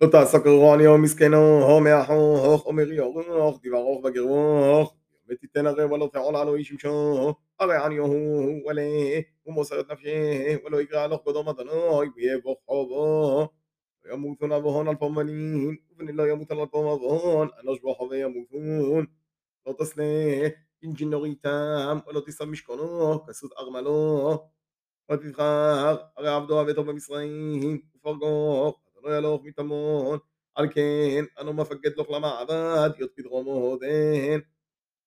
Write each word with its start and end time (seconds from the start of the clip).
לא 0.00 0.08
תעסוק 0.10 0.46
אני 0.74 0.86
או 0.86 0.98
מסכנו, 0.98 1.64
הו 1.66 1.80
מאחו, 1.80 2.12
הוך 2.12 2.62
עומרי, 2.62 2.98
הוך 2.98 3.60
דברו, 3.62 4.02
בגרו, 4.02 4.64
הוך 4.64 4.94
ותיתן 5.28 5.66
הרי 5.66 5.84
ולא 5.84 6.10
תעול 6.12 6.36
עלו 6.36 6.54
איש 6.54 6.72
משו, 6.72 7.34
הרי 7.60 7.76
עניו 7.76 8.04
הוא 8.04 8.70
ולה, 8.70 8.82
ומוסר 9.46 9.80
את 9.80 9.90
נפשי, 9.90 10.56
ולא 10.64 10.80
יקרא 10.80 11.00
הלוך 11.00 11.22
גדום 11.28 11.48
אדונו, 11.48 12.00
ויבוא 12.16 12.54
חובו. 12.66 13.48
לא 14.04 14.14
וימותון 14.14 14.52
עוון 14.52 14.88
על 14.88 14.94
פומנים, 14.96 15.76
ובני 15.90 16.12
לא 16.12 16.28
ימותון 16.28 16.58
על 16.58 16.66
פום 16.66 16.86
עוון, 16.86 17.48
אנוש 17.62 17.80
בו 17.80 17.88
בוכו 17.88 18.08
וימותון. 18.10 19.06
לא 19.66 19.74
תסנה 19.78 20.04
אינג'ינור 20.82 21.24
איתם, 21.24 21.98
ולא 22.06 22.20
תישא 22.20 22.44
משכונו, 22.44 23.24
כסות 23.26 23.50
ארמלו. 23.58 24.38
ותבחר, 25.12 25.96
הרי 26.16 26.28
עבדו 26.28 26.58
עבדו 26.58 26.84
במצרים, 26.84 27.80
ופרגו, 27.96 28.74
אדוני 29.03 29.15
הלוך 29.15 29.41
מתמון, 29.43 30.19
על 30.55 30.67
כן, 30.73 31.25
אנו 31.41 31.53
מפקד 31.53 31.97
לוך 31.97 32.09
למעבד, 32.09 32.89
יות 32.99 33.11
פדרומו 33.15 33.51
הודן. 33.51 34.39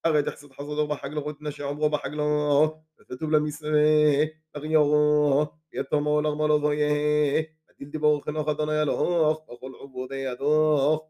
הרי 0.05 0.23
תחסד 0.23 0.53
חסדו 0.53 0.87
בחגלו, 0.87 1.27
ותנשי 1.27 1.63
עמרו 1.63 1.91
בחגלו, 1.91 2.83
ותטוב 3.01 3.31
למסווה, 3.31 4.25
לריורו, 4.55 5.47
יתומו 5.73 6.21
לרמלו 6.21 6.61
זויה, 6.61 7.43
ותיל 7.71 7.89
דיבור 7.89 8.25
חנוך 8.25 8.49
אדוני 8.49 8.77
הלוך, 8.77 9.43
בכל 9.53 9.73
עבודי 9.83 10.17
ידוך. 10.17 11.09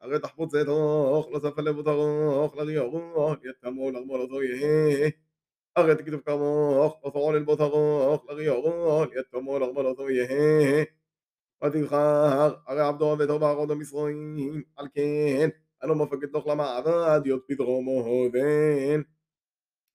הרי 0.00 0.18
תחפוץ 0.18 0.54
ידוך, 0.54 1.28
לא 1.32 1.38
ספל 1.38 1.62
לבו 1.62 1.82
תרוך, 1.82 2.56
לריורו, 2.56 3.34
יתומו 3.44 3.90
לרמלו 3.90 4.26
זויה. 4.28 5.10
הרי 5.76 5.94
תכתוב 5.96 6.20
כמוך, 6.20 7.04
ותפעל 7.04 7.36
אל 7.36 7.42
בוטרוך, 7.42 8.24
לריורוך, 8.28 9.08
יתומו 9.20 9.58
לרמלתו 9.58 10.10
יהא. 10.10 10.84
ותבחר, 11.64 12.54
הרי 12.66 12.80
עבדו 12.80 13.16
וטוב 13.18 13.44
ארון 13.44 13.70
המסרועים, 13.70 14.62
על 14.76 14.86
כן, 14.94 15.48
אנו 15.84 15.94
מפקד 15.94 16.26
תוך 16.26 16.46
למעבד, 16.46 17.20
יות 17.24 17.42
פתרומו 17.48 18.00
הודן. 18.00 19.02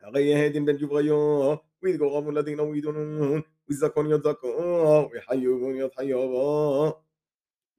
הרי 0.01 0.21
יהא 0.21 0.49
דין 0.49 0.65
בן 0.65 0.77
ג'ובריו, 0.77 1.55
ויתגורבו 1.83 2.31
לדינו 2.31 2.71
וידונון, 2.71 3.41
וזקון 3.69 4.11
יות 4.11 4.23
זקו, 4.23 5.09
וחיובון 5.13 5.75
יות 5.75 5.95
חיובו. 5.95 6.93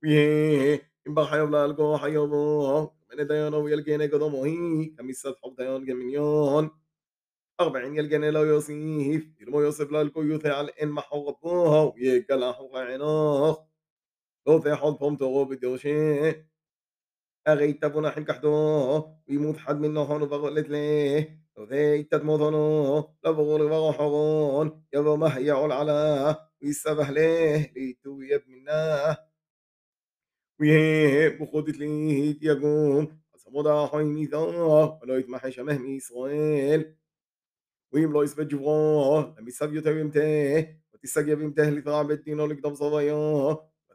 ויהא, 0.02 0.76
אם 1.08 1.14
בר 1.14 1.26
חיוב 1.26 1.50
לאלגו 1.50 1.98
חיובו, 1.98 2.90
מן 3.10 3.22
דיינו 3.22 3.64
וילגני 3.64 4.08
קדומוהי, 4.08 4.92
כמיסת 4.96 5.38
חוב 5.40 5.56
דיין 5.56 5.84
גמיניון. 5.84 6.68
أربعين 7.60 7.94
يلقن 7.94 8.24
لا 8.24 8.40
يوسف 8.40 8.70
يلمو 9.40 9.60
يوسف 9.60 9.90
لا 9.90 10.02
الكيوث 10.02 10.46
على 10.46 10.70
إن 10.82 10.88
محربوها 10.88 11.92
ويقلا 11.94 12.52
حق 12.52 12.76
عناخ 12.76 13.58
لو 14.46 14.60
في 14.60 14.74
حد 14.74 14.92
فهم 15.00 15.16
تغو 15.16 15.44
بدوشي 15.44 16.48
أغي 17.48 17.72
تبونا 17.72 18.10
حين 18.10 18.24
كحدو 18.24 18.50
ويموت 19.28 19.56
حد 19.56 19.80
منه 19.80 20.00
هون 20.00 20.24
بغلت 20.24 20.68
ليه 20.68 21.42
لو 21.56 21.64
ذي 21.64 22.02
تتموتنو 22.02 22.96
لا 23.24 23.30
بغول 23.30 23.68
بغو 23.68 23.92
حغون 23.92 24.84
يبو 24.94 25.16
ما 25.16 25.38
يعول 25.38 25.72
على 25.72 26.36
ويسبح 26.62 27.10
ليه 27.10 27.72
ليتو 27.76 28.20
يب 28.20 28.42
منه 28.48 29.16
ويه 30.60 31.28
بخودت 31.28 31.78
ليه 31.78 32.38
يقوم 32.42 33.20
أصمدا 33.34 33.86
حين 33.86 34.06
ميثاق 34.06 35.02
ولا 35.02 35.18
يتمحي 35.18 35.50
شمه 35.52 35.78
ميسرائيل 35.78 36.98
ואם 37.92 38.12
לא 38.12 38.24
יספה 38.24 38.44
ג'ברו, 38.44 39.22
למיסב 39.38 39.72
יותר 39.72 39.98
ימתה, 39.98 40.20
ותשגב 40.94 41.40
ימתה 41.40 41.62
לתרע 41.62 42.02
בית 42.02 42.24
דינו 42.24 42.46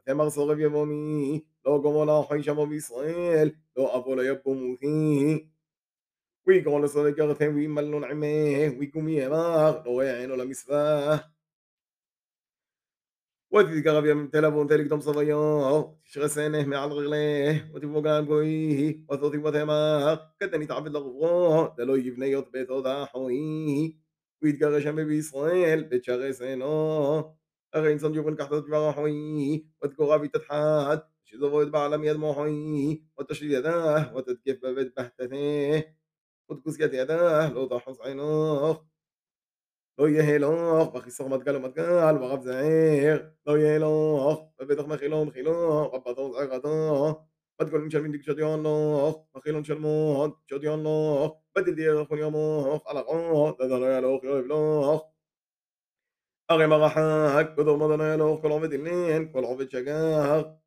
تمغ 0.09 0.59
يا 0.61 0.67
بومي 0.67 1.45
لو 1.65 1.77
قمنا 1.77 2.21
حيشا 2.29 2.51
ما 2.51 2.63
بيصيل 2.63 3.57
لو 3.77 3.85
أبولا 3.87 4.23
يبو 4.23 4.53
موثي 4.53 5.49
ويقول 6.47 6.89
صدقته 6.89 7.47
ويمل 7.49 7.99
نعمه 8.01 8.77
ويقوم 8.79 9.09
يماغ 9.09 9.85
لو 9.85 10.01
يعين 10.01 10.31
ولا 10.31 10.45
مسباه 10.45 11.23
وتذكر 13.51 13.89
غبيا 13.89 14.13
من 14.13 14.31
تلفون 14.31 14.67
تلك 14.67 14.85
دم 14.87 14.99
صبيا 14.99 15.95
تشغل 16.05 16.29
سنه 16.29 16.65
مع 16.65 16.85
الغليه 16.85 17.71
وتبقى 17.73 18.01
قام 18.01 18.27
قويه 18.27 19.05
وثوثي 19.09 19.37
وثماغ 19.37 20.19
كدني 20.39 20.65
تعبد 20.65 20.91
لغفوه 20.91 21.75
دلو 21.77 21.95
يبني 21.95 22.31
يطبيت 22.31 22.71
وضاحويه 22.71 23.93
ويتقرش 24.43 24.87
ما 24.87 25.03
بيصيل 25.03 25.83
بتشغل 25.83 26.35
سنه 26.35 27.39
أخي 27.73 27.93
إنسان 27.93 28.11
جوف 28.13 28.29
كحت 28.29 28.53
تبع 28.53 28.91
حوي 28.91 29.65
وتكوغا 29.81 30.17
في 30.17 30.27
تتحاد 30.27 31.03
شذو 31.23 31.61
يتبع 31.61 31.87
لم 31.87 32.03
يدمع 32.03 32.33
حوي 32.33 33.03
وتشري 33.17 33.53
يداه 33.53 34.15
وتتكف 34.15 34.65
بيت 34.65 34.97
بهتته 34.97 35.83
وتكوز 36.49 36.81
يداه 36.81 37.53
لو 37.53 37.65
ضحص 37.65 38.01
عينوخ. 38.01 38.77
لو 39.99 40.07
يهيلوخ 40.07 40.89
بخي 40.93 41.09
صغ 41.09 41.27
مدقال 41.27 41.55
ومدقال 41.55 42.21
وغب 42.21 42.41
زعير. 42.41 43.35
لو 43.47 43.55
يهلوخ 43.55 44.39
ببيتخ 44.59 44.85
ما 44.85 44.97
خيلون 44.97 45.31
خيلوخ 45.31 45.95
غبطو 45.95 46.33
زعيغتو 46.33 47.15
بتقول 47.59 47.81
من 47.81 47.89
شلمين 47.89 48.11
ديك 48.11 48.23
شديان 48.23 48.63
لوخ 48.63 49.15
مخيلون 49.35 49.63
شلمون 49.63 50.33
شديان 50.47 50.83
لوخ 50.83 51.31
بدل 51.55 51.75
دير 51.75 52.05
خون 52.05 52.17
يوموخ 52.19 52.87
على 52.87 52.99
غوخ 52.99 53.57
دادانا 53.59 53.95
يا 53.95 54.01
لوخ 54.01 54.23
يا 54.23 54.41
لوخ. 54.41 55.18
أغمغحاك 56.51 57.55
كل 57.55 57.69
يلوخ 58.13 58.41
كلوفة 58.41 58.67
كل 58.67 59.31
كلوفة 59.33 59.67
شجاهك 59.71 60.59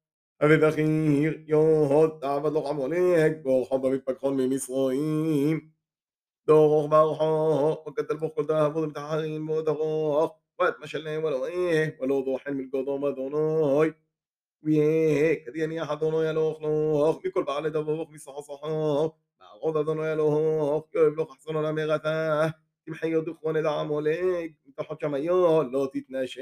أبي 0.43 0.57
بخير 0.57 1.45
يوهد 1.49 2.19
تعبد 2.19 2.53
لقم 2.53 2.79
وليك 2.79 3.43
حب 3.71 3.87
أبي 3.87 3.99
بكخون 3.99 4.37
من 4.37 4.55
مصرائيم. 4.55 5.75
دوغ 6.49 6.87
بوحوه 6.87 7.89
وكتل 7.89 8.17
بخل 8.17 8.47
تهفض 8.47 8.89
بتحرين 8.89 9.47
بوتغوخ 9.47 10.33
وقت 10.61 10.81
ما 10.81 10.87
شلي 10.87 11.17
ولو 11.17 11.47
إيه 11.47 11.99
ولو 12.01 12.21
ضوحين 12.21 12.55
من 12.55 12.71
قدوم 12.71 13.09
دونوي 13.09 13.95
ويه 14.65 15.45
كديان 15.45 15.73
يا 15.73 15.85
حضونو 15.85 16.23
يلوخ 16.23 16.63
لوخ 16.63 17.19
بكل 17.25 17.45
بعلي 17.45 17.71
دبوخ 17.71 18.09
بصحصحوخ 18.11 19.13
مع 19.41 19.55
غضا 19.65 19.83
دونو 19.83 20.05
يلوخ 20.05 20.35
يوهب 20.95 21.17
لوخ 21.19 21.37
حصنو 21.37 21.63
لمغتاه 21.63 22.55
تمحي 22.87 23.13
يدخون 23.13 23.63
دعم 23.63 23.91
وليك 23.91 24.57
מתוך 24.73 24.87
חודשם 24.87 25.15
היום 25.15 25.73
לא 25.73 25.89
תתנשא. 25.93 26.41